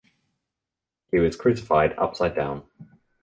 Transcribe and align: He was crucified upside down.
He 1.11 1.19
was 1.19 1.35
crucified 1.35 1.93
upside 1.99 2.33
down. 2.35 2.63